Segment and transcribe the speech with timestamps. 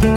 [0.00, 0.12] Moin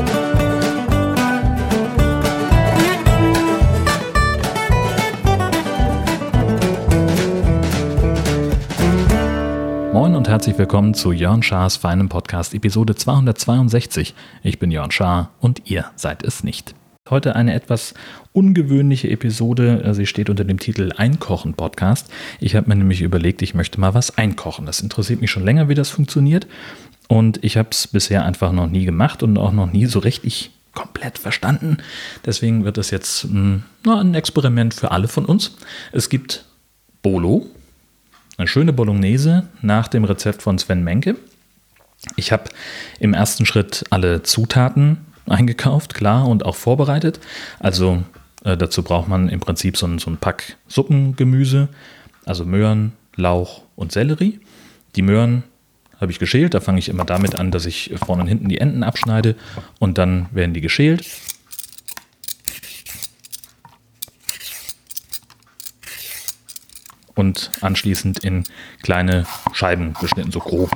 [10.15, 14.15] und herzlich willkommen zu Jörn Schars feinem Podcast Episode 262.
[14.43, 16.75] Ich bin Jörn Schaar und ihr seid es nicht.
[17.09, 17.93] Heute eine etwas
[18.31, 19.93] ungewöhnliche Episode.
[19.93, 22.09] Sie steht unter dem Titel Einkochen Podcast.
[22.39, 24.65] Ich habe mir nämlich überlegt, ich möchte mal was einkochen.
[24.65, 26.47] Das interessiert mich schon länger, wie das funktioniert.
[27.13, 30.49] Und ich habe es bisher einfach noch nie gemacht und auch noch nie so richtig
[30.73, 31.77] komplett verstanden.
[32.25, 35.55] Deswegen wird es jetzt mh, hm, ein Experiment für alle von uns.
[35.91, 36.45] Es gibt
[37.03, 37.45] Bolo,
[38.39, 41.15] eine schöne Bolognese nach dem Rezept von Sven Menke.
[42.15, 42.45] Ich habe
[42.99, 47.19] im ersten Schritt alle Zutaten eingekauft, klar, und auch vorbereitet.
[47.59, 48.01] Also
[48.43, 51.69] äh, dazu braucht man im Prinzip so ein, so ein Pack Suppengemüse,
[52.25, 54.39] also Möhren, Lauch und Sellerie.
[54.95, 55.43] Die Möhren
[56.03, 56.53] habe ich geschält.
[56.53, 59.35] Da fange ich immer damit an, dass ich vorne und hinten die Enden abschneide
[59.79, 61.05] und dann werden die geschält.
[67.15, 68.43] und anschließend in
[68.81, 70.71] kleine Scheiben geschnitten, so grob,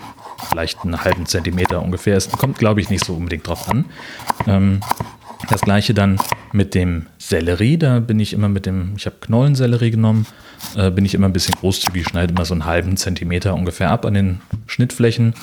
[0.50, 2.16] vielleicht einen halben Zentimeter ungefähr.
[2.16, 3.86] Es kommt, glaube ich, nicht so unbedingt drauf an.
[4.46, 4.82] Ähm,
[5.50, 6.20] das gleiche dann
[6.52, 7.78] mit dem Sellerie.
[7.78, 10.26] Da bin ich immer mit dem, ich habe Knollensellerie genommen,
[10.76, 14.06] äh, bin ich immer ein bisschen großzügig, schneide immer so einen halben Zentimeter ungefähr ab
[14.06, 15.34] an den Schnittflächen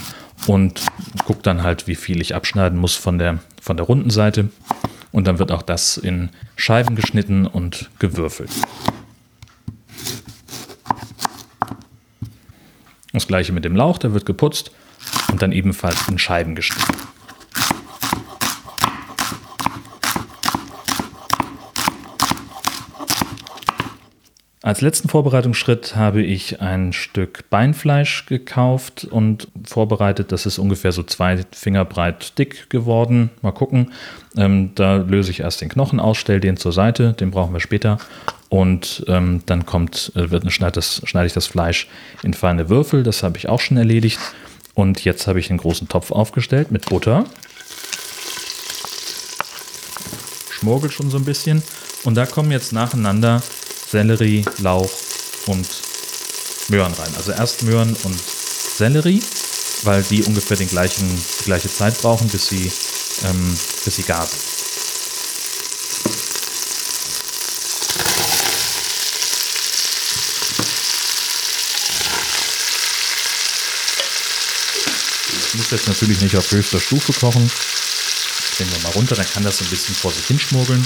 [0.47, 0.83] und
[1.25, 4.51] gucke dann halt, wie viel ich abschneiden muss von der, von der runden Seite.
[5.13, 8.51] Und dann wird auch das in Scheiben geschnitten und gewürfelt.
[13.13, 14.73] Das gleiche mit dem Lauch, der wird geputzt
[15.31, 16.95] und dann ebenfalls in Scheiben geschnitten.
[24.65, 30.33] Als letzten Vorbereitungsschritt habe ich ein Stück Beinfleisch gekauft und vorbereitet.
[30.33, 33.29] Das ist ungefähr so zwei Finger breit dick geworden.
[33.43, 33.93] Mal gucken.
[34.39, 37.13] Ähm, da löse ich erst den Knochen aus, stelle den zur Seite.
[37.13, 37.99] Den brauchen wir später.
[38.49, 41.87] Und ähm, dann kommt, äh, wird, schneide, das, schneide ich das Fleisch
[42.23, 43.03] in feine Würfel.
[43.03, 44.19] Das habe ich auch schon erledigt.
[44.73, 47.27] Und jetzt habe ich einen großen Topf aufgestellt mit Butter.
[50.49, 51.63] Schmorgelt schon so ein bisschen.
[52.05, 53.43] Und da kommen jetzt nacheinander
[53.95, 54.91] Sellerie, Lauch
[55.47, 55.69] und
[56.67, 57.15] Möhren rein.
[57.17, 58.21] Also erst Möhren und
[58.77, 59.23] Sellerie,
[59.85, 61.09] weil die ungefähr den gleichen,
[61.41, 62.73] die gleiche Zeit brauchen, bis sie,
[63.25, 64.41] ähm, bis sie gar sind.
[75.55, 77.49] muss jetzt natürlich nicht auf höchster Stufe kochen.
[78.57, 80.85] Drehen wir mal runter, dann kann das ein bisschen vor sich hinschmuggeln.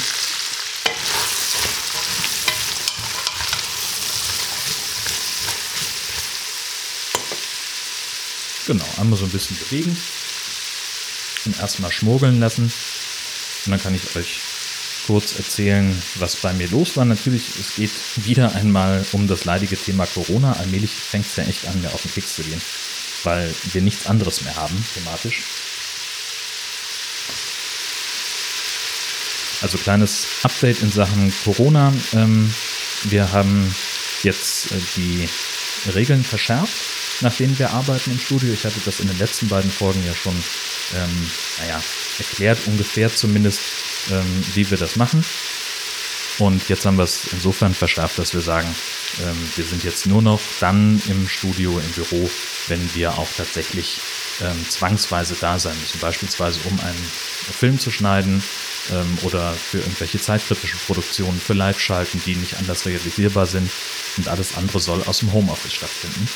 [8.69, 9.97] Genau, einmal so ein bisschen bewegen
[11.47, 12.73] und erstmal schmuggeln lassen.
[13.65, 14.39] Und dann kann ich euch
[15.09, 17.05] kurz erzählen, was bei mir los war.
[17.05, 17.91] Natürlich, es geht
[18.27, 20.53] wieder einmal um das leidige Thema Corona.
[20.53, 22.62] Allmählich fängt es ja echt an, mir auf den Keks zu gehen
[23.25, 25.43] weil wir nichts anderes mehr haben, thematisch.
[29.61, 31.93] Also kleines Update in Sachen Corona.
[32.12, 32.53] Ähm,
[33.05, 33.75] wir haben
[34.23, 35.29] jetzt äh, die
[35.95, 36.77] Regeln verschärft,
[37.21, 38.53] nach denen wir arbeiten im Studio.
[38.53, 40.34] Ich hatte das in den letzten beiden Folgen ja schon,
[40.97, 41.31] ähm,
[41.61, 41.83] naja,
[42.19, 43.61] erklärt, ungefähr zumindest,
[44.11, 45.25] ähm, wie wir das machen.
[46.39, 48.73] Und jetzt haben wir es insofern verschärft, dass wir sagen,
[49.21, 52.31] ähm, wir sind jetzt nur noch dann im Studio, im Büro,
[52.69, 54.00] wenn wir auch tatsächlich
[54.41, 55.99] ähm, zwangsweise da sein müssen.
[55.99, 57.11] Beispielsweise um einen
[57.59, 58.43] Film zu schneiden
[58.93, 63.69] ähm, oder für irgendwelche zeitkritischen Produktionen, für Live-Schalten, die nicht anders realisierbar sind.
[64.17, 66.29] Und alles andere soll aus dem Homeoffice stattfinden.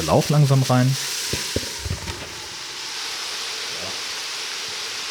[0.00, 0.90] Der Lauch langsam rein.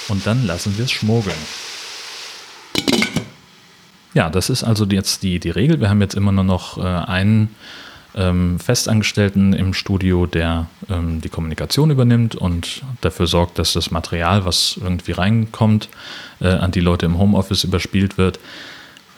[0.10, 1.38] und dann lassen wir es schmuggeln.
[4.14, 5.80] Ja, das ist also jetzt die, die Regel.
[5.80, 7.56] Wir haben jetzt immer nur noch äh, einen
[8.16, 14.46] ähm, Festangestellten im Studio, der ähm, die Kommunikation übernimmt und dafür sorgt, dass das Material,
[14.46, 15.90] was irgendwie reinkommt,
[16.42, 18.40] äh, an die Leute im Homeoffice überspielt wird.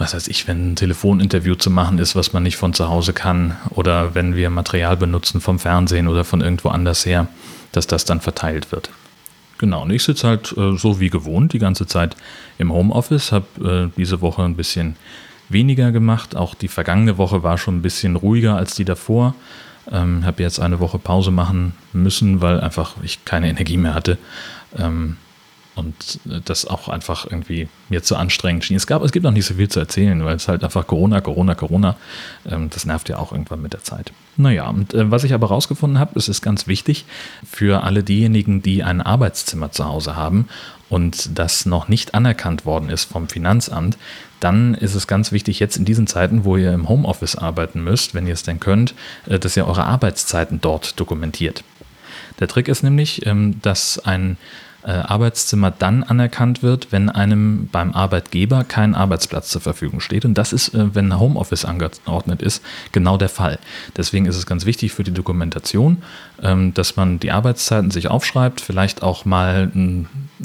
[0.01, 3.13] Was weiß ich, wenn ein Telefoninterview zu machen ist, was man nicht von zu Hause
[3.13, 7.27] kann, oder wenn wir Material benutzen vom Fernsehen oder von irgendwo anders her,
[7.71, 8.89] dass das dann verteilt wird.
[9.59, 12.17] Genau, und ich sitze halt äh, so wie gewohnt die ganze Zeit
[12.57, 14.95] im Homeoffice, habe äh, diese Woche ein bisschen
[15.49, 16.35] weniger gemacht.
[16.35, 19.35] Auch die vergangene Woche war schon ein bisschen ruhiger als die davor.
[19.91, 24.17] Ähm, habe jetzt eine Woche Pause machen müssen, weil einfach ich keine Energie mehr hatte.
[24.79, 25.17] Ähm,
[25.75, 28.77] und äh, das auch einfach irgendwie mir zu anstrengend schien.
[28.77, 31.21] Es, gab, es gibt noch nicht so viel zu erzählen, weil es halt einfach Corona,
[31.21, 31.95] Corona, Corona,
[32.49, 34.11] ähm, das nervt ja auch irgendwann mit der Zeit.
[34.37, 37.05] Naja, und äh, was ich aber rausgefunden habe, es ist ganz wichtig
[37.49, 40.47] für alle diejenigen, die ein Arbeitszimmer zu Hause haben
[40.89, 43.97] und das noch nicht anerkannt worden ist vom Finanzamt,
[44.39, 48.13] dann ist es ganz wichtig, jetzt in diesen Zeiten, wo ihr im Homeoffice arbeiten müsst,
[48.13, 48.93] wenn ihr es denn könnt,
[49.27, 51.63] äh, dass ihr eure Arbeitszeiten dort dokumentiert.
[52.39, 54.37] Der Trick ist nämlich, ähm, dass ein
[54.89, 60.25] Arbeitszimmer dann anerkannt wird, wenn einem beim Arbeitgeber kein Arbeitsplatz zur Verfügung steht.
[60.25, 63.59] Und das ist, äh, wenn Homeoffice angeordnet ist, genau der Fall.
[63.95, 66.01] Deswegen ist es ganz wichtig für die Dokumentation,
[66.41, 69.71] ähm, dass man die Arbeitszeiten sich aufschreibt, vielleicht auch mal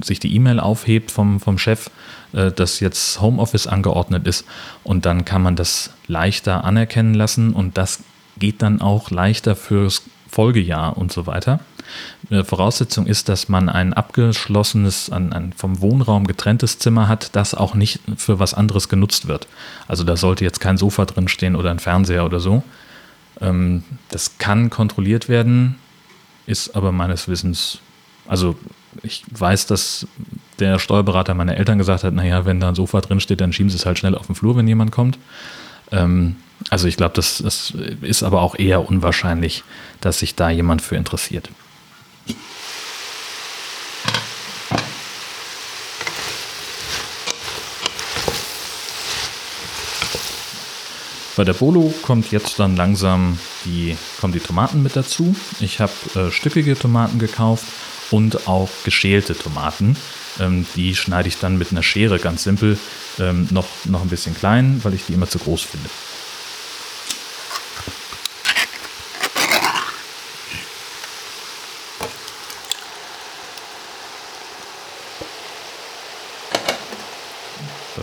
[0.02, 1.90] sich die E-Mail aufhebt vom, vom Chef,
[2.32, 4.44] äh, dass jetzt Homeoffice angeordnet ist.
[4.84, 8.00] Und dann kann man das leichter anerkennen lassen und das
[8.38, 11.60] geht dann auch leichter fürs Folgejahr und so weiter.
[12.30, 17.54] Äh, Voraussetzung ist, dass man ein abgeschlossenes, ein, ein, vom Wohnraum getrenntes Zimmer hat, das
[17.54, 19.46] auch nicht für was anderes genutzt wird.
[19.88, 22.62] Also da sollte jetzt kein Sofa drin stehen oder ein Fernseher oder so.
[23.40, 25.76] Ähm, das kann kontrolliert werden,
[26.46, 27.78] ist aber meines Wissens,
[28.26, 28.56] also
[29.02, 30.06] ich weiß, dass
[30.58, 33.70] der Steuerberater meiner Eltern gesagt hat, naja, wenn da ein Sofa drin steht, dann schieben
[33.70, 35.18] sie es halt schnell auf den Flur, wenn jemand kommt.
[35.92, 36.36] Ähm,
[36.70, 39.64] also ich glaube, das, das ist aber auch eher unwahrscheinlich,
[40.00, 41.50] dass sich da jemand für interessiert.
[51.37, 55.37] Bei der Bolo kommt jetzt dann langsam die, kommen die Tomaten mit dazu.
[55.61, 57.67] Ich habe äh, stückige Tomaten gekauft
[58.11, 59.99] und auch geschälte Tomaten.
[60.40, 62.78] Ähm, die schneide ich dann mit einer Schere ganz simpel
[63.19, 65.90] ähm, noch, noch ein bisschen klein, weil ich die immer zu groß finde.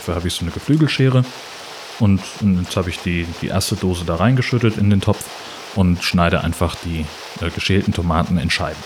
[0.03, 1.23] Dafür habe ich so eine Geflügelschere.
[2.00, 5.23] Und, jetzt habe ich die, die erste Dose da reingeschüttet in den Topf
[5.75, 7.05] und schneide einfach die
[7.39, 8.83] äh, geschälten Tomaten in Scheiben.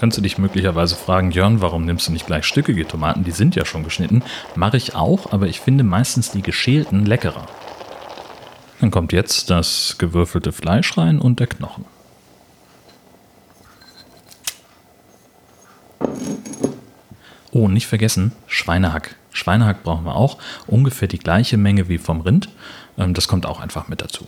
[0.00, 3.22] Könntest du dich möglicherweise fragen, Jörn, warum nimmst du nicht gleich stückige Tomaten?
[3.22, 4.22] Die sind ja schon geschnitten.
[4.54, 7.44] Mache ich auch, aber ich finde meistens die geschälten leckerer.
[8.80, 11.84] Dann kommt jetzt das gewürfelte Fleisch rein und der Knochen.
[17.52, 19.16] Oh, nicht vergessen, Schweinehack.
[19.32, 20.38] Schweinehack brauchen wir auch.
[20.66, 22.48] Ungefähr die gleiche Menge wie vom Rind.
[22.96, 24.24] Ähm, das kommt auch einfach mit dazu.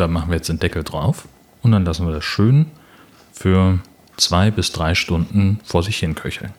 [0.00, 1.28] Dann machen wir jetzt den Deckel drauf
[1.60, 2.70] und dann lassen wir das schön
[3.34, 3.80] für
[4.16, 6.54] zwei bis drei Stunden vor sich hin köcheln.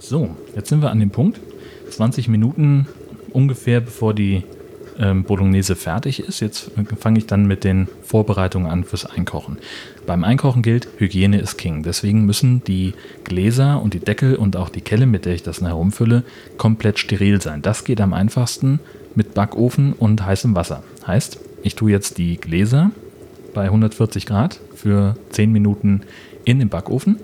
[0.00, 1.38] So, jetzt sind wir an dem Punkt.
[1.90, 2.86] 20 Minuten
[3.34, 4.44] ungefähr, bevor die
[4.98, 6.40] ähm, Bolognese fertig ist.
[6.40, 9.58] Jetzt fange ich dann mit den Vorbereitungen an fürs Einkochen.
[10.06, 11.82] Beim Einkochen gilt, Hygiene ist King.
[11.82, 12.94] Deswegen müssen die
[13.24, 16.24] Gläser und die Deckel und auch die Kelle, mit der ich das herumfülle,
[16.58, 17.62] komplett steril sein.
[17.62, 18.80] Das geht am einfachsten
[19.14, 20.82] mit Backofen und heißem Wasser.
[21.06, 22.90] Heißt, ich tue jetzt die Gläser
[23.54, 26.02] bei 140 Grad für 10 Minuten
[26.44, 27.16] in den Backofen,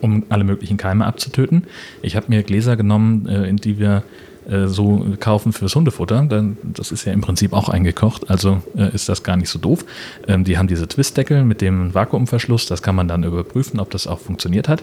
[0.00, 1.64] um alle möglichen Keime abzutöten.
[2.02, 4.02] Ich habe mir Gläser genommen, äh, in die wir
[4.48, 6.24] äh, so kaufen fürs Hundefutter.
[6.28, 9.58] Dann, das ist ja im Prinzip auch eingekocht, also äh, ist das gar nicht so
[9.58, 9.84] doof.
[10.28, 14.06] Ähm, die haben diese Twistdeckel mit dem Vakuumverschluss, das kann man dann überprüfen, ob das
[14.06, 14.82] auch funktioniert hat.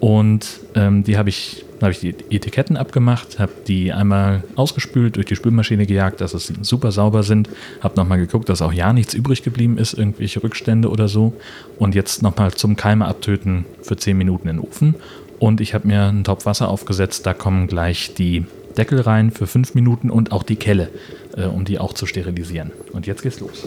[0.00, 5.26] Und ähm, die habe ich, habe ich die Etiketten abgemacht, habe die einmal ausgespült, durch
[5.26, 7.48] die Spülmaschine gejagt, dass es super sauber sind.
[7.80, 11.32] Habe nochmal geguckt, dass auch ja nichts übrig geblieben ist, irgendwelche Rückstände oder so.
[11.78, 14.94] Und jetzt nochmal zum Keime abtöten für 10 Minuten in den Ofen.
[15.38, 18.44] Und ich habe mir einen Topf Wasser aufgesetzt, da kommen gleich die
[18.76, 20.90] Deckel rein für fünf Minuten und auch die Kelle,
[21.36, 22.72] äh, um die auch zu sterilisieren.
[22.92, 23.66] Und jetzt geht's los.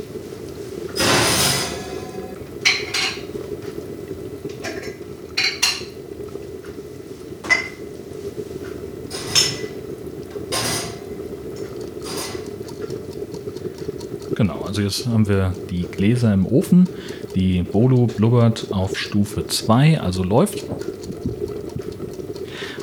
[14.35, 16.87] Genau, also jetzt haben wir die Gläser im Ofen.
[17.33, 20.63] Die Bolo blubbert auf Stufe 2, also läuft.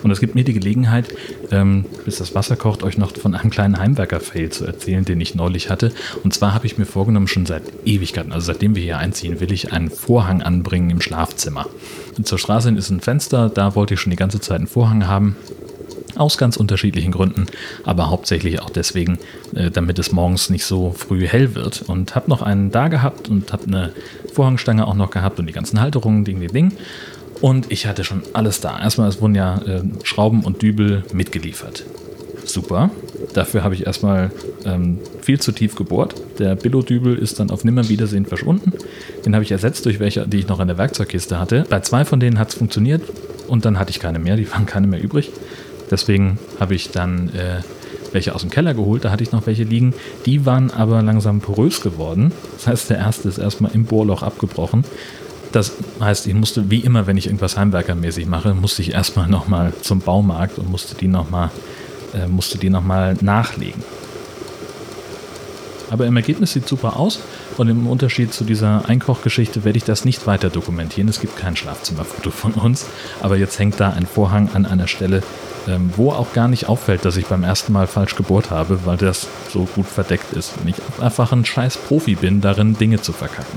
[0.05, 1.09] Und es gibt mir die Gelegenheit,
[1.51, 5.35] ähm, bis das Wasser kocht, euch noch von einem kleinen Heimwerker-Fail zu erzählen, den ich
[5.35, 5.93] neulich hatte.
[6.23, 9.51] Und zwar habe ich mir vorgenommen, schon seit Ewigkeiten, also seitdem wir hier einziehen, will
[9.51, 11.67] ich einen Vorhang anbringen im Schlafzimmer.
[12.19, 14.67] Und zur Straße hin ist ein Fenster, da wollte ich schon die ganze Zeit einen
[14.67, 15.37] Vorhang haben.
[16.17, 17.47] Aus ganz unterschiedlichen Gründen,
[17.83, 19.19] aber hauptsächlich auch deswegen,
[19.57, 21.83] äh, damit es morgens nicht so früh hell wird.
[21.89, 23.93] Und habe noch einen da gehabt und habe eine
[24.33, 26.73] Vorhangstange auch noch gehabt und die ganzen Halterungen, Ding, Ding, Ding.
[27.45, 28.81] Und ich hatte schon alles da.
[28.81, 31.85] Erstmal, es wurden ja äh, Schrauben und Dübel mitgeliefert.
[32.47, 32.89] Super.
[33.35, 34.31] Dafür habe ich erstmal
[34.65, 36.15] ähm, viel zu tief gebohrt.
[36.39, 38.73] Der Billo-Dübel ist dann auf Nimmerwiedersehen verschwunden.
[39.27, 41.67] Den habe ich ersetzt durch welche, die ich noch in der Werkzeugkiste hatte.
[41.69, 43.03] Bei zwei von denen hat es funktioniert
[43.47, 44.37] und dann hatte ich keine mehr.
[44.37, 45.31] Die waren keine mehr übrig.
[45.91, 47.61] Deswegen habe ich dann äh,
[48.13, 49.05] welche aus dem Keller geholt.
[49.05, 49.93] Da hatte ich noch welche liegen.
[50.25, 52.33] Die waren aber langsam porös geworden.
[52.57, 54.85] Das heißt, der erste ist erstmal im Bohrloch abgebrochen.
[55.55, 55.71] Das
[56.01, 60.01] heißt, ich musste, wie immer, wenn ich irgendwas heimwerkermäßig mache, musste ich erstmal nochmal zum
[60.01, 61.53] Baumarkt und musste die nochmal
[62.13, 63.81] äh, nochmal nachlegen.
[65.91, 67.21] Aber im Ergebnis sieht super aus
[67.57, 71.09] und im Unterschied zu dieser Einkochgeschichte werde ich das nicht weiter dokumentieren.
[71.09, 72.87] Es gibt kein Schlafzimmerfoto von uns,
[73.23, 75.23] aber jetzt hängt da ein Vorhang an einer Stelle,
[75.69, 78.97] ähm, wo auch gar nicht auffällt, dass ich beim ersten Mal falsch gebohrt habe, weil
[78.97, 83.13] das so gut verdeckt ist und ich einfach ein scheiß Profi bin, darin Dinge zu
[83.13, 83.57] verkacken.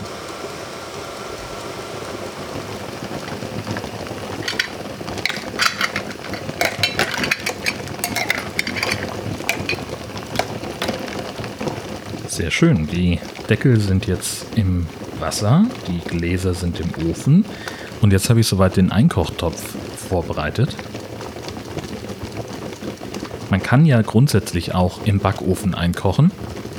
[12.37, 12.87] Sehr schön.
[12.87, 13.19] Die
[13.51, 14.87] Deckel sind jetzt im
[15.19, 17.45] Wasser, die Gläser sind im Ofen
[18.01, 19.75] und jetzt habe ich soweit den Einkochtopf
[20.09, 20.75] vorbereitet.
[23.51, 26.31] Man kann ja grundsätzlich auch im Backofen einkochen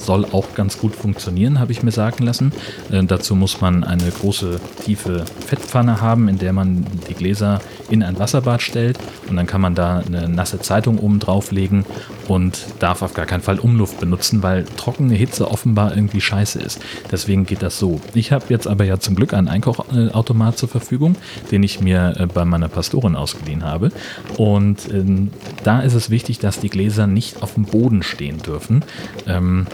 [0.08, 2.50] soll auch ganz gut funktionieren, habe ich mir sagen lassen.
[2.90, 8.02] Äh, dazu muss man eine große, tiefe Fettpfanne haben, in der man die Gläser in
[8.02, 11.85] ein Wasserbad stellt und dann kann man da eine nasse Zeitung oben drauflegen
[12.28, 16.80] und darf auf gar keinen Fall Umluft benutzen, weil trockene Hitze offenbar irgendwie scheiße ist.
[17.11, 18.00] Deswegen geht das so.
[18.14, 21.16] Ich habe jetzt aber ja zum Glück einen Einkochautomat zur Verfügung,
[21.50, 23.90] den ich mir äh, bei meiner Pastorin ausgeliehen habe.
[24.37, 25.30] Und ähm,
[25.64, 28.85] da ist es wichtig, dass die Gläser nicht auf dem Boden stehen dürfen.
[29.26, 29.66] Ähm,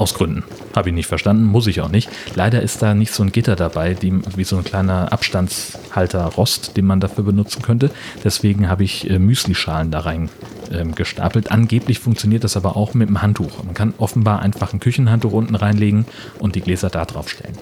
[0.00, 0.42] aus Gründen.
[0.74, 2.08] Habe ich nicht verstanden, muss ich auch nicht.
[2.34, 6.76] Leider ist da nicht so ein Gitter dabei, die, wie so ein kleiner Abstandshalter Rost,
[6.76, 7.90] den man dafür benutzen könnte.
[8.24, 10.30] Deswegen habe ich äh, Müslischalen da rein
[10.72, 11.52] ähm, gestapelt.
[11.52, 13.62] Angeblich funktioniert das aber auch mit dem Handtuch.
[13.62, 16.06] Man kann offenbar einfach ein Küchenhandtuch unten reinlegen
[16.38, 17.56] und die Gläser da drauf stellen.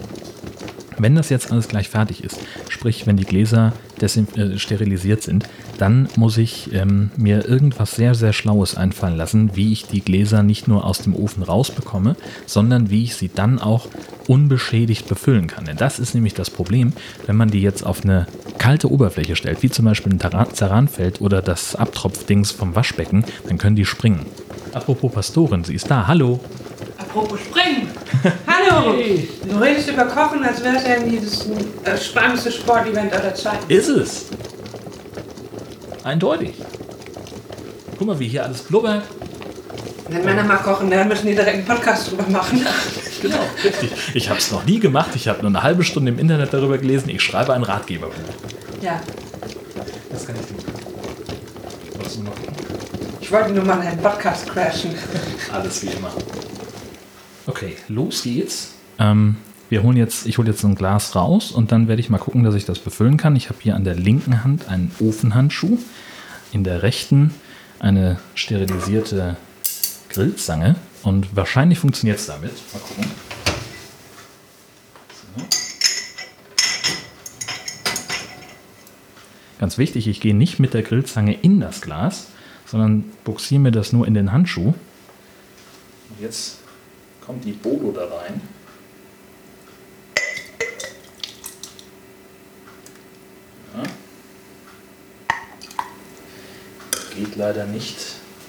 [0.97, 6.09] Wenn das jetzt alles gleich fertig ist, sprich wenn die Gläser äh, sterilisiert sind, dann
[6.17, 10.69] muss ich ähm, mir irgendwas sehr, sehr Schlaues einfallen lassen, wie ich die Gläser nicht
[10.69, 12.17] nur aus dem Ofen rausbekomme,
[12.47, 13.89] sondern wie ich sie dann auch
[14.27, 15.65] unbeschädigt befüllen kann.
[15.65, 16.93] Denn das ist nämlich das Problem,
[17.27, 18.27] wenn man die jetzt auf eine
[18.59, 23.77] kalte Oberfläche stellt, wie zum Beispiel ein Zaranfeld oder das Abtropfdings vom Waschbecken, dann können
[23.77, 24.27] die springen.
[24.75, 26.07] Apropos Pastorin, sie ist da.
[26.07, 26.41] Hallo.
[26.99, 27.89] Apropos springen.
[28.47, 28.95] Hallo!
[28.99, 29.29] Hey.
[29.49, 31.21] Du redest über Kochen, als wäre es irgendwie
[31.85, 33.65] das spannendste Sportevent aller Zeiten.
[33.69, 34.27] Ist es.
[36.05, 36.55] Eindeutig.
[37.99, 39.03] Guck mal, wie hier alles blubbert.
[40.09, 42.65] Wenn Männer mal kochen, dann müssen die direkt einen Podcast drüber machen.
[43.23, 43.91] genau, richtig.
[44.15, 45.11] Ich habe es noch nie gemacht.
[45.15, 47.11] Ich habe nur eine halbe Stunde im Internet darüber gelesen.
[47.11, 48.15] Ich schreibe ein Ratgeberbuch.
[48.81, 49.01] Ja.
[50.11, 50.57] Das kann ich tun.
[52.03, 52.33] Was du noch?
[53.21, 54.95] Ich wollte nur mal einen Podcast crashen.
[55.53, 56.11] Alles wie immer.
[57.47, 58.71] Okay, los geht's.
[58.99, 59.37] Ähm,
[59.71, 62.43] wir holen jetzt, ich hole jetzt ein Glas raus und dann werde ich mal gucken,
[62.43, 63.37] dass ich das befüllen kann.
[63.37, 65.79] Ich habe hier an der linken Hand einen Ofenhandschuh,
[66.53, 67.35] in der rechten
[67.79, 69.37] eine sterilisierte
[70.09, 72.53] Grillzange und wahrscheinlich funktioniert es damit.
[72.73, 73.05] Mal gucken.
[79.59, 82.29] Ganz wichtig, ich gehe nicht mit der Grillzange in das Glas,
[82.65, 84.69] sondern buxiere mir das nur in den Handschuh.
[84.69, 86.59] Und jetzt
[87.21, 88.41] kommt die Bodo da rein.
[97.39, 97.97] Leider nicht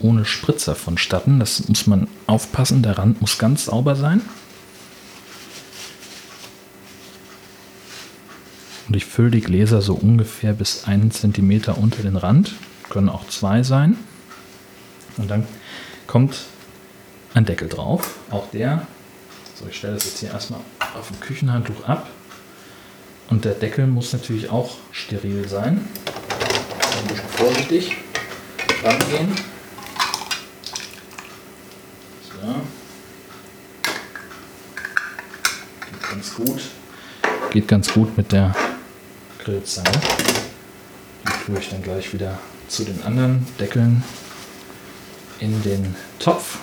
[0.01, 1.39] ohne Spritzer vonstatten.
[1.39, 2.83] Das muss man aufpassen.
[2.83, 4.21] Der Rand muss ganz sauber sein.
[8.87, 12.53] Und ich fülle die Gläser so ungefähr bis einen Zentimeter unter den Rand.
[12.89, 13.97] Können auch zwei sein.
[15.17, 15.47] Und dann
[16.07, 16.45] kommt
[17.35, 18.15] ein Deckel drauf.
[18.31, 18.87] Auch der,
[19.59, 20.61] so ich stelle das jetzt hier erstmal
[20.99, 22.09] auf dem Küchenhandtuch ab.
[23.29, 25.87] Und der Deckel muss natürlich auch steril sein.
[27.01, 27.97] Ein bisschen vorsichtig
[28.83, 29.35] rangehen.
[32.23, 32.47] So.
[35.89, 36.61] Geht ganz gut.
[37.51, 38.55] Geht ganz gut mit der
[39.43, 39.91] Grillzange.
[41.25, 44.03] Die tue ich dann gleich wieder zu den anderen Deckeln
[45.39, 46.59] in den Topf.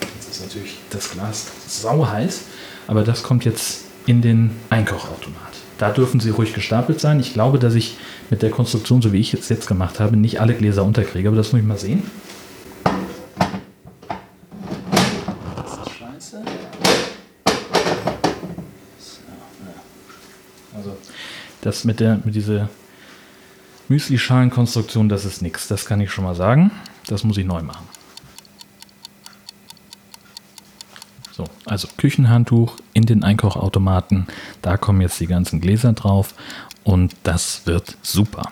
[0.00, 2.40] Jetzt ist natürlich das Glas sauheiß,
[2.86, 5.38] aber das kommt jetzt in den Einkochautomat.
[5.78, 7.20] Da dürfen sie ruhig gestapelt sein.
[7.20, 7.96] Ich glaube, dass ich
[8.30, 11.36] mit der Konstruktion, so wie ich es jetzt gemacht habe, nicht alle Gläser unterkriege, aber
[11.36, 12.02] das muss ich mal sehen.
[15.56, 16.42] Das ist scheiße.
[20.76, 20.96] Also,
[21.62, 22.68] das mit, der, mit dieser
[23.88, 25.68] Müsli-Schalen-Konstruktion, das ist nichts.
[25.68, 26.70] Das kann ich schon mal sagen.
[27.06, 27.88] Das muss ich neu machen.
[31.32, 34.26] So, also Küchenhandtuch in den Einkochautomaten.
[34.60, 36.34] Da kommen jetzt die ganzen Gläser drauf
[36.88, 38.50] und das wird super.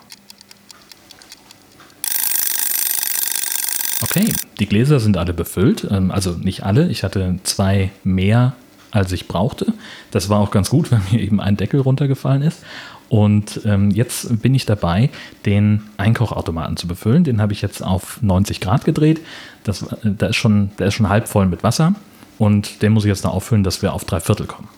[4.03, 5.89] Okay, die Gläser sind alle befüllt.
[5.91, 6.89] Ähm, also nicht alle.
[6.91, 8.53] Ich hatte zwei mehr,
[8.91, 9.73] als ich brauchte.
[10.11, 12.63] Das war auch ganz gut, weil mir eben ein Deckel runtergefallen ist.
[13.09, 15.09] Und ähm, jetzt bin ich dabei,
[15.47, 17.25] den Einkochautomaten zu befüllen.
[17.25, 19.23] Den habe ich jetzt auf 90 Grad gedreht.
[19.65, 21.95] Das, äh, da ist schon, der ist schon halb voll mit Wasser.
[22.37, 24.69] Und den muss ich jetzt noch auffüllen, dass wir auf drei Viertel kommen.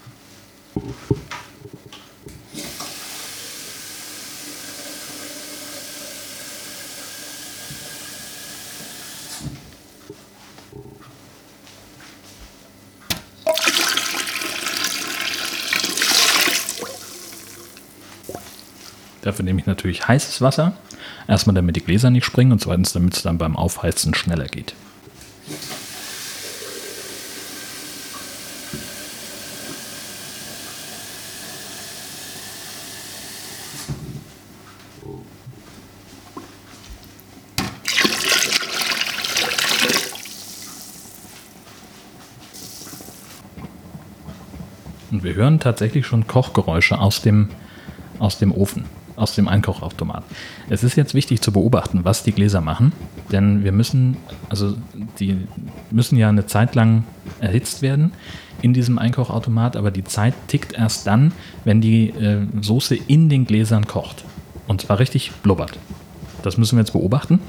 [19.29, 20.75] Dafür nehme ich natürlich heißes Wasser.
[21.27, 24.75] Erstmal, damit die Gläser nicht springen und zweitens, damit es dann beim Aufheizen schneller geht.
[45.11, 47.49] Und wir hören tatsächlich schon Kochgeräusche aus dem,
[48.19, 48.85] aus dem Ofen,
[49.19, 50.25] aus dem Einkochautomat.
[50.69, 52.93] Es ist jetzt wichtig zu beobachten, was die Gläser machen,
[53.31, 54.17] denn wir müssen,
[54.49, 54.75] also
[55.19, 55.37] die
[55.91, 57.05] müssen ja eine Zeit lang
[57.41, 58.13] erhitzt werden
[58.63, 61.33] in diesem Einkochautomat, aber die Zeit tickt erst dann,
[61.65, 64.25] wenn die äh, Soße in den Gläsern kocht.
[64.67, 65.79] Und zwar richtig blubbert.
[66.43, 67.41] Das müssen wir jetzt beobachten.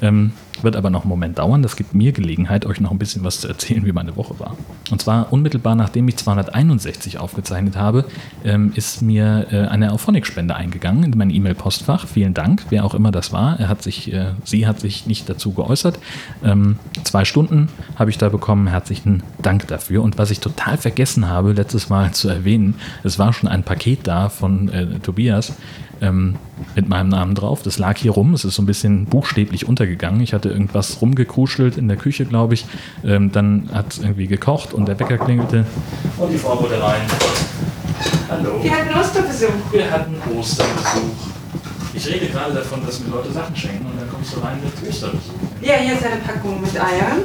[0.00, 0.32] Ähm,
[0.62, 1.62] wird aber noch einen Moment dauern.
[1.62, 4.56] Das gibt mir Gelegenheit, euch noch ein bisschen was zu erzählen, wie meine Woche war.
[4.90, 8.04] Und zwar unmittelbar nachdem ich 261 aufgezeichnet habe,
[8.44, 12.06] ähm, ist mir äh, eine Auphonic-Spende eingegangen in mein E-Mail-Postfach.
[12.06, 13.58] Vielen Dank, wer auch immer das war.
[13.58, 15.98] Er hat sich, äh, sie hat sich nicht dazu geäußert.
[16.44, 18.68] Ähm, zwei Stunden habe ich da bekommen.
[18.68, 20.02] Herzlichen Dank dafür.
[20.02, 24.06] Und was ich total vergessen habe, letztes Mal zu erwähnen, es war schon ein Paket
[24.06, 25.54] da von äh, Tobias
[26.00, 26.36] ähm,
[26.74, 27.62] mit meinem Namen drauf.
[27.62, 28.34] Das lag hier rum.
[28.34, 30.20] Es ist so ein bisschen buchstäblich untergegangen.
[30.20, 32.66] Ich hatte irgendwas rumgekuschelt in der Küche, glaube ich.
[33.04, 35.66] Ähm, dann hat es irgendwie gekocht und der Wecker klingelte.
[36.18, 37.02] Und die Frau wurde rein.
[38.28, 38.62] Hallo.
[38.62, 39.72] Wir hatten Osterbesuch.
[39.72, 41.36] Wir hatten Osterbesuch.
[41.94, 44.88] Ich rede gerade davon, dass mir Leute Sachen schenken und dann kommst du rein mit
[44.88, 45.32] Osterbesuch.
[45.62, 47.22] Ja, hier ist eine Packung mit Eiern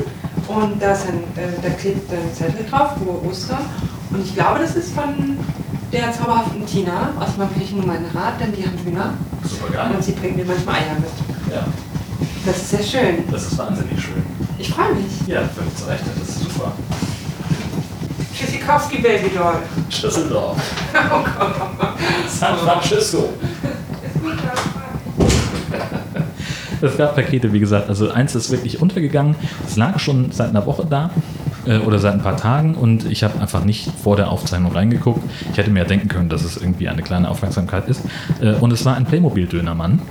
[0.48, 3.66] und da, ist ein, äh, da klebt ein Zettel drauf, wo Ostern.
[4.12, 5.38] Und ich glaube, das ist von
[5.92, 9.92] der zauberhaften Tina aus meinem Küchennummernrat, denn die haben Hühner Super geil.
[9.96, 11.54] und sie bringt mir manchmal Eier mit.
[11.54, 11.66] Ja,
[12.46, 13.24] Das ist sehr schön.
[13.32, 14.24] das ist wahnsinnig schön.
[14.58, 15.28] Ich freue mich.
[15.28, 16.04] Ja, völlig zu Recht.
[16.20, 16.72] Das ist super.
[18.36, 19.56] Tschüssikowski Baby Doll.
[19.90, 20.58] Düsseldorf.
[20.94, 21.54] Oh Gott.
[22.30, 23.30] San Francisco.
[26.82, 27.90] Es gab Pakete, wie gesagt.
[27.90, 29.36] Also eins ist wirklich untergegangen.
[29.68, 31.12] Es lag schon seit einer Woche da
[31.66, 35.22] äh, oder seit ein paar Tagen und ich habe einfach nicht vor der Aufzeichnung reingeguckt.
[35.52, 38.02] Ich hätte mir ja denken können, dass es irgendwie eine kleine Aufmerksamkeit ist.
[38.42, 40.02] Äh, und es war ein Playmobil-Dönermann.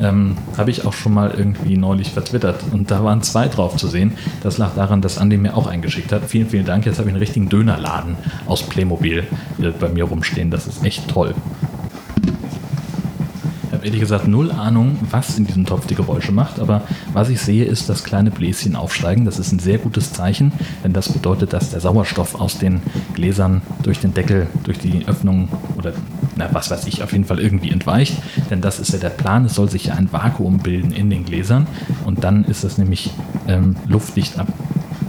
[0.00, 3.86] Ähm, habe ich auch schon mal irgendwie neulich vertwittert und da waren zwei drauf zu
[3.86, 4.14] sehen.
[4.42, 6.24] Das lag daran, dass Andi mir auch eingeschickt hat.
[6.26, 6.86] Vielen, vielen Dank.
[6.86, 9.24] Jetzt habe ich einen richtigen Dönerladen aus Playmobil
[9.60, 10.50] äh, bei mir rumstehen.
[10.50, 11.34] Das ist echt toll.
[13.82, 16.82] Habe ehrlich gesagt null Ahnung, was in diesem Topf die Geräusche macht, aber
[17.14, 19.24] was ich sehe, ist, dass kleine Bläschen aufsteigen.
[19.24, 20.52] Das ist ein sehr gutes Zeichen,
[20.84, 22.80] denn das bedeutet, dass der Sauerstoff aus den
[23.14, 25.94] Gläsern durch den Deckel, durch die Öffnung oder
[26.36, 28.22] na, was weiß ich, auf jeden Fall irgendwie entweicht.
[28.50, 29.46] Denn das ist ja der Plan.
[29.46, 31.66] Es soll sich ja ein Vakuum bilden in den Gläsern
[32.04, 33.10] und dann ist es nämlich
[33.48, 34.46] ähm, luftdicht ab.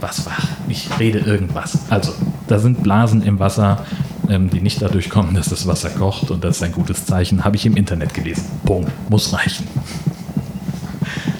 [0.00, 0.32] Was war?
[0.68, 1.78] Ich rede irgendwas.
[1.90, 2.12] Also,
[2.48, 3.84] da sind Blasen im Wasser,
[4.28, 7.44] ähm, die nicht dadurch kommen, dass das Wasser kocht und das ist ein gutes Zeichen.
[7.44, 8.44] Habe ich im Internet gelesen.
[8.64, 8.90] Punkt.
[9.10, 9.66] Muss reichen.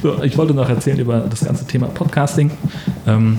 [0.03, 2.51] So, ich wollte noch erzählen über das ganze Thema Podcasting.
[3.07, 3.39] Ähm,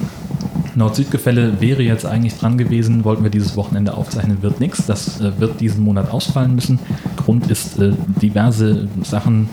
[0.75, 4.85] Nord-Süd-Gefälle wäre jetzt eigentlich dran gewesen, wollten wir dieses Wochenende aufzeichnen, wird nichts.
[4.85, 6.79] Das äh, wird diesen Monat ausfallen müssen.
[7.17, 9.49] Grund ist äh, diverse Sachen.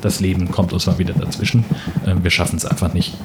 [0.00, 1.64] Das Leben kommt uns mal wieder dazwischen.
[2.06, 3.16] Ähm, wir schaffen es einfach nicht,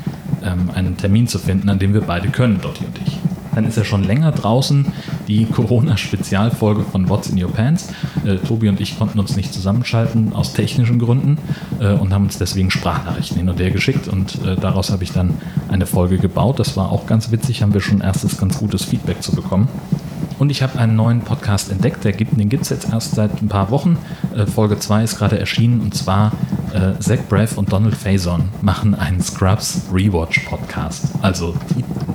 [0.44, 3.18] ähm, einen Termin zu finden, an dem wir beide können, Dotti und ich.
[3.56, 4.88] dann ist ja schon länger draußen
[5.28, 7.90] die Corona-Spezialfolge von What's in Your Pants.
[8.26, 11.38] Äh, Tobi und ich konnten uns nicht zusammenschalten aus technischen Gründen
[11.80, 15.12] äh, und haben uns deswegen Sprachnachrichten hin und her geschickt und äh, daraus habe ich
[15.12, 15.36] dann
[15.70, 16.60] eine Folge gebaut.
[16.60, 19.68] Das war auch ganz witzig, haben wir schon erstes ganz gutes Feedback zu bekommen.
[20.38, 23.42] Und ich habe einen neuen Podcast entdeckt, der gibt, den gibt es jetzt erst seit
[23.42, 23.98] ein paar Wochen.
[24.36, 26.34] Äh, Folge 2 ist gerade erschienen und zwar
[26.74, 31.06] äh, Zach Braff und Donald Faison machen einen Scrubs Rewatch Podcast.
[31.22, 31.56] Also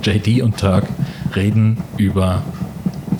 [0.03, 0.85] JD und Turk
[1.35, 2.43] reden über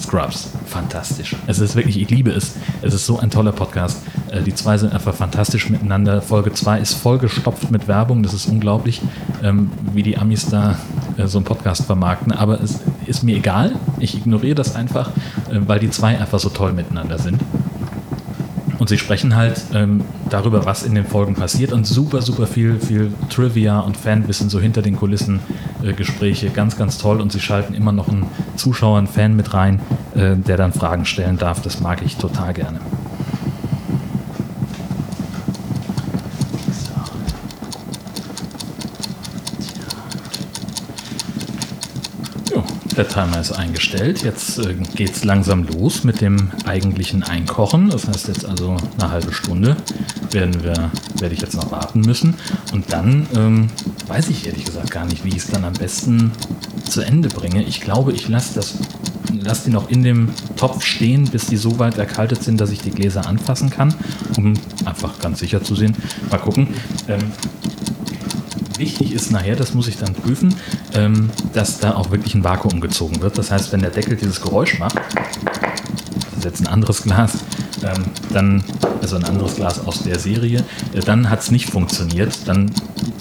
[0.01, 0.49] Scrubs.
[0.65, 1.35] Fantastisch.
[1.47, 2.55] Es ist wirklich, ich liebe es.
[2.81, 4.01] Es ist so ein toller Podcast.
[4.31, 6.21] Äh, die zwei sind einfach fantastisch miteinander.
[6.21, 8.23] Folge 2 ist vollgestopft mit Werbung.
[8.23, 9.01] Das ist unglaublich,
[9.43, 10.77] ähm, wie die Amis da
[11.17, 12.31] äh, so einen Podcast vermarkten.
[12.31, 13.73] Aber es ist mir egal.
[13.99, 15.09] Ich ignoriere das einfach,
[15.49, 17.41] äh, weil die zwei einfach so toll miteinander sind.
[18.79, 22.79] Und sie sprechen halt ähm, darüber, was in den Folgen passiert und super, super viel,
[22.79, 25.39] viel Trivia und Fanwissen so hinter den Kulissen
[25.83, 26.49] äh, Gespräche.
[26.49, 27.21] Ganz, ganz toll.
[27.21, 29.79] Und sie schalten immer noch einen Zuschauer, einen Fan mit rein,
[30.15, 31.61] äh, der dann Fragen stellen darf.
[31.61, 32.79] Das mag ich total gerne.
[43.01, 44.21] Der Timer ist eingestellt.
[44.21, 47.89] Jetzt äh, geht es langsam los mit dem eigentlichen Einkochen.
[47.89, 49.75] Das heißt jetzt also eine halbe Stunde
[50.29, 52.35] werden wir, werde ich jetzt noch warten müssen.
[52.73, 53.69] Und dann ähm,
[54.05, 56.31] weiß ich ehrlich gesagt gar nicht, wie ich es dann am besten
[56.87, 57.63] zu Ende bringe.
[57.63, 58.75] Ich glaube, ich lasse das
[59.33, 62.81] lasse die noch in dem Topf stehen, bis die so weit erkaltet sind, dass ich
[62.81, 63.95] die Gläser anfassen kann,
[64.37, 64.53] um
[64.85, 65.95] einfach ganz sicher zu sehen.
[66.29, 66.67] Mal gucken.
[67.07, 67.31] Ähm,
[68.81, 70.55] wichtig ist nachher, das muss ich dann prüfen,
[70.93, 73.37] ähm, dass da auch wirklich ein Vakuum gezogen wird.
[73.37, 77.37] Das heißt, wenn der Deckel dieses Geräusch macht, das ist jetzt ein anderes Glas,
[77.83, 78.63] ähm, dann,
[79.01, 80.63] also ein anderes Glas aus der Serie,
[80.93, 82.39] äh, dann hat es nicht funktioniert.
[82.45, 82.71] Dann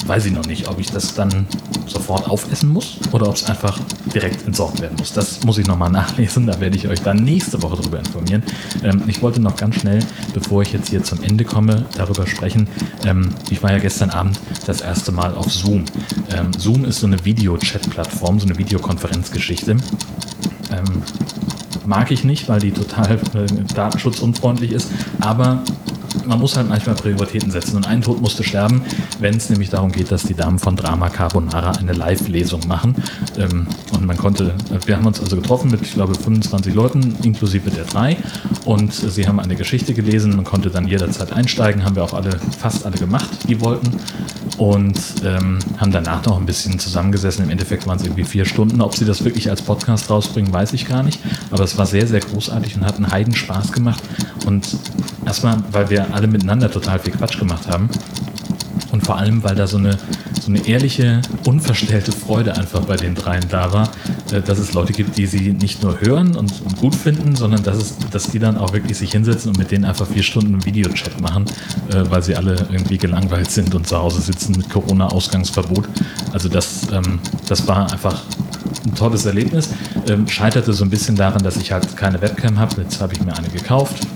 [0.07, 1.47] weiß ich noch nicht, ob ich das dann
[1.87, 3.79] sofort aufessen muss oder ob es einfach
[4.14, 5.12] direkt entsorgt werden muss.
[5.12, 8.43] Das muss ich nochmal nachlesen, da werde ich euch dann nächste Woche darüber informieren.
[8.83, 10.01] Ähm, ich wollte noch ganz schnell,
[10.35, 12.69] bevor ich jetzt hier zum Ende komme, darüber sprechen.
[13.05, 15.85] Ähm, ich war ja gestern Abend das erste Mal auf Zoom.
[16.31, 19.73] Ähm, Zoom ist so eine Video-Chat-Plattform, so eine Videokonferenzgeschichte.
[20.73, 21.03] Ähm,
[21.87, 24.90] mag ich nicht, weil die total äh, datenschutzunfreundlich ist,
[25.21, 25.62] aber
[26.27, 27.77] man muss halt manchmal Prioritäten setzen.
[27.77, 28.83] Und ein Tod musste sterben,
[29.18, 32.94] wenn es nämlich darum geht, dass die Damen von Drama Carbonara eine Live-Lesung machen.
[33.38, 34.55] Ähm, und man konnte,
[34.87, 38.16] wir haben uns also getroffen mit, ich glaube, 25 Leuten, inklusive der drei.
[38.64, 40.37] Und sie haben eine Geschichte gelesen.
[40.37, 43.90] Man konnte dann jederzeit einsteigen, haben wir auch alle, fast alle gemacht, die wollten.
[44.59, 47.44] Und ähm, haben danach noch ein bisschen zusammengesessen.
[47.44, 48.81] Im Endeffekt waren es irgendwie vier Stunden.
[48.81, 51.20] Ob sie das wirklich als Podcast rausbringen, weiß ich gar nicht.
[51.51, 54.03] Aber es war sehr, sehr großartig und hat einen Heiden Spaß gemacht.
[54.46, 54.77] Und
[55.25, 57.89] erstmal, weil wir alle miteinander total viel Quatsch gemacht haben.
[58.93, 59.97] Und vor allem, weil da so eine,
[60.41, 63.91] so eine ehrliche, unverstellte Freude einfach bei den dreien da war,
[64.33, 67.63] äh, dass es Leute gibt, die sie nicht nur hören und, und gut finden, sondern
[67.63, 70.65] dass, es, dass die dann auch wirklich sich hinsetzen und mit denen einfach vier Stunden
[70.65, 71.45] Videochat machen,
[71.91, 75.89] äh, weil sie alle irgendwie gelangweilt sind und zu Hause sitzen mit Corona-Ausgangsverbot.
[76.33, 78.23] Also das, ähm, das war einfach
[78.85, 79.71] ein tolles Erlebnis.
[80.09, 82.83] Ähm, scheiterte so ein bisschen daran, dass ich halt keine Webcam habe.
[82.83, 84.07] Jetzt habe ich mir eine gekauft,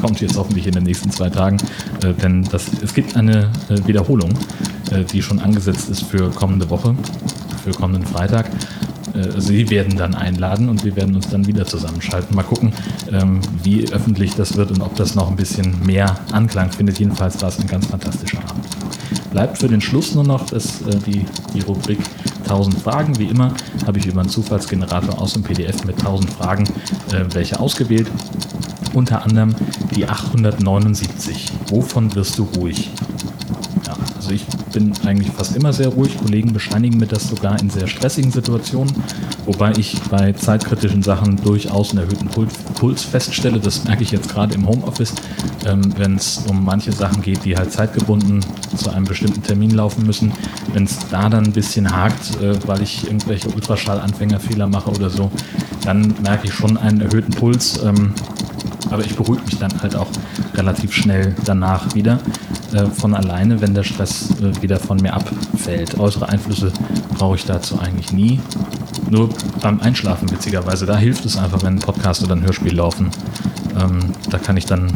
[0.00, 1.58] kommt jetzt hoffentlich in den nächsten zwei Tagen,
[2.02, 4.30] äh, denn das, es gibt eine äh, Wiederholung,
[4.90, 6.94] äh, die schon angesetzt ist für kommende Woche,
[7.64, 8.50] für kommenden Freitag.
[9.14, 12.34] Äh, Sie werden dann einladen und wir werden uns dann wieder zusammenschalten.
[12.34, 12.72] Mal gucken,
[13.10, 16.98] ähm, wie öffentlich das wird und ob das noch ein bisschen mehr Anklang findet.
[16.98, 18.64] Jedenfalls war es ein ganz fantastischer Abend.
[19.30, 21.98] Bleibt für den Schluss nur noch das, äh, die, die Rubrik
[22.44, 23.18] 1000 Fragen.
[23.18, 23.52] Wie immer
[23.86, 26.64] habe ich über einen Zufallsgenerator aus dem PDF mit 1000 Fragen
[27.32, 28.06] welche ausgewählt
[28.94, 29.54] unter anderem
[29.94, 31.52] die 879.
[31.68, 32.90] Wovon wirst du ruhig?
[33.86, 36.16] Ja, also ich bin eigentlich fast immer sehr ruhig.
[36.18, 38.92] Kollegen bescheinigen mir das sogar in sehr stressigen Situationen,
[39.46, 43.60] wobei ich bei zeitkritischen Sachen durchaus einen erhöhten Puls feststelle.
[43.60, 45.14] Das merke ich jetzt gerade im Homeoffice,
[45.66, 48.40] ähm, wenn es um manche Sachen geht, die halt zeitgebunden
[48.76, 50.32] zu einem bestimmten Termin laufen müssen.
[50.72, 55.30] Wenn es da dann ein bisschen hakt, äh, weil ich irgendwelche Ultraschallanfängerfehler mache oder so,
[55.84, 57.82] dann merke ich schon einen erhöhten Puls.
[57.82, 58.12] Ähm,
[58.90, 60.08] aber ich beruhige mich dann halt auch
[60.54, 62.20] relativ schnell danach wieder
[62.72, 65.98] äh, von alleine, wenn der Stress äh, wieder von mir abfällt.
[65.98, 66.72] Äußere Einflüsse
[67.16, 68.40] brauche ich dazu eigentlich nie.
[69.10, 69.30] Nur
[69.62, 73.10] beim Einschlafen witzigerweise, da hilft es einfach, wenn ein Podcast oder ein Hörspiel laufen.
[73.80, 74.92] Ähm, da kann ich dann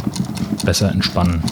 [0.64, 1.42] besser entspannen.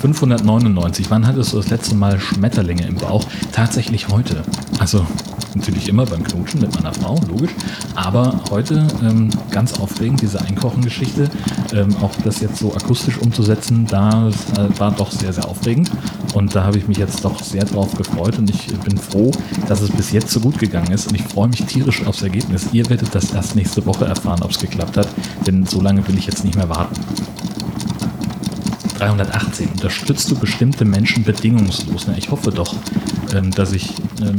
[0.00, 1.10] 599.
[1.10, 3.24] Wann hattest du das letzte Mal Schmetterlinge im Bauch?
[3.52, 4.42] Tatsächlich heute.
[4.78, 5.06] Also
[5.54, 7.50] natürlich immer beim Knutschen mit meiner Frau, logisch.
[7.94, 11.28] Aber heute ähm, ganz aufregend, diese Einkochengeschichte.
[11.74, 15.90] Ähm, auch das jetzt so akustisch umzusetzen, da äh, war doch sehr, sehr aufregend.
[16.34, 19.32] Und da habe ich mich jetzt doch sehr drauf gefreut und ich bin froh,
[19.68, 21.08] dass es bis jetzt so gut gegangen ist.
[21.08, 22.68] Und ich freue mich tierisch aufs Ergebnis.
[22.72, 25.08] Ihr werdet das erst nächste Woche erfahren, ob es geklappt hat,
[25.46, 26.94] denn so lange will ich jetzt nicht mehr warten.
[29.00, 29.70] 318.
[29.70, 32.06] Unterstützt du bestimmte Menschen bedingungslos?
[32.16, 32.74] Ich hoffe doch,
[33.34, 34.38] ähm, dass ich ähm,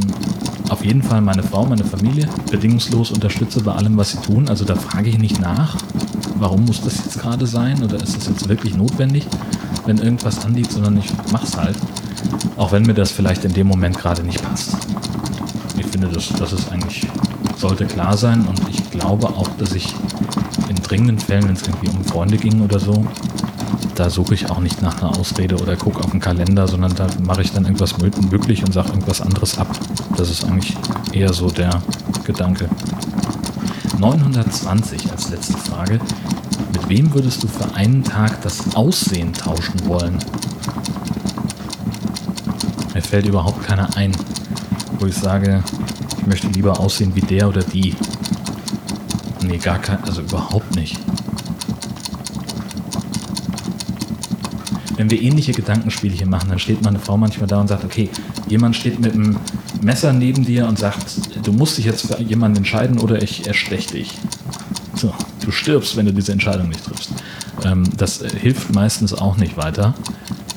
[0.70, 4.50] auf jeden Fall meine Frau, meine Familie bedingungslos unterstütze bei allem, was sie tun.
[4.50, 5.78] Also da frage ich nicht nach,
[6.36, 9.26] warum muss das jetzt gerade sein oder ist das jetzt wirklich notwendig,
[9.86, 11.78] wenn irgendwas anliegt, sondern ich mache es halt.
[12.56, 14.76] Auch wenn mir das vielleicht in dem Moment gerade nicht passt.
[15.78, 17.08] Ich finde, das, das ist eigentlich,
[17.58, 19.96] sollte klar sein und ich glaube auch, dass ich
[20.70, 23.06] in dringenden Fällen, wenn es irgendwie um Freunde ging oder so,
[23.96, 27.08] da suche ich auch nicht nach einer Ausrede oder gucke auf den Kalender, sondern da
[27.24, 29.68] mache ich dann irgendwas möglich und sage irgendwas anderes ab.
[30.18, 30.76] Das ist eigentlich
[31.12, 31.82] eher so der
[32.24, 32.70] Gedanke.
[34.00, 36.00] 920 als letzte Frage.
[36.74, 40.18] Mit wem würdest du für einen Tag das Aussehen tauschen wollen?
[42.94, 44.12] Mir fällt überhaupt keiner ein,
[45.00, 45.64] wo ich sage,
[46.18, 47.96] ich möchte lieber aussehen wie der oder die.
[49.44, 51.00] Nee, gar kein, also überhaupt nicht.
[55.02, 58.08] Wenn wir ähnliche Gedankenspiele hier machen, dann steht meine Frau manchmal da und sagt, okay,
[58.48, 59.36] jemand steht mit einem
[59.82, 61.04] Messer neben dir und sagt,
[61.44, 64.14] du musst dich jetzt für jemanden entscheiden oder ich erstech dich.
[64.94, 65.12] So,
[65.44, 67.10] du stirbst, wenn du diese Entscheidung nicht triffst.
[67.64, 69.96] Ähm, das hilft meistens auch nicht weiter,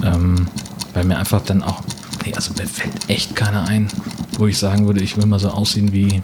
[0.02, 0.46] ähm,
[0.92, 1.82] weil mir einfach dann auch,
[2.26, 3.88] nee, also mir fällt echt keiner ein,
[4.36, 6.20] wo ich sagen würde, ich will mal so aussehen wie,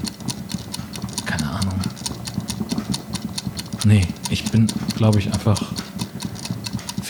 [1.24, 1.80] keine Ahnung.
[3.86, 5.72] Nee, ich bin, glaube ich, einfach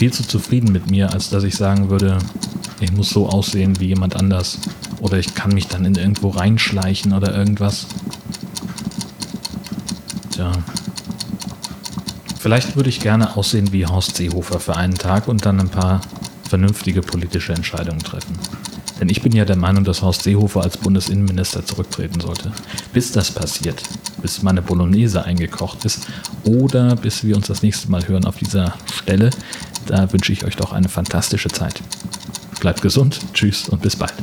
[0.01, 2.17] viel zu zufrieden mit mir, als dass ich sagen würde,
[2.81, 4.57] ich muss so aussehen wie jemand anders.
[5.03, 7.85] Oder ich kann mich dann in irgendwo reinschleichen oder irgendwas.
[10.31, 10.53] Tja.
[12.39, 16.01] Vielleicht würde ich gerne aussehen wie Horst Seehofer für einen Tag und dann ein paar
[16.49, 18.39] vernünftige politische Entscheidungen treffen.
[19.01, 22.53] Denn ich bin ja der Meinung, dass Horst Seehofer als Bundesinnenminister zurücktreten sollte.
[22.95, 23.83] Bis das passiert,
[24.23, 26.07] bis meine Bolognese eingekocht ist
[26.45, 29.31] oder bis wir uns das nächste Mal hören auf dieser Stelle,
[29.90, 31.83] da wünsche ich euch doch eine fantastische Zeit.
[32.61, 34.14] Bleibt gesund, tschüss und bis bald.